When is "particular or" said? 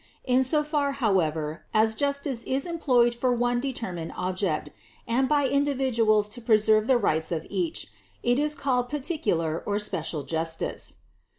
8.89-9.77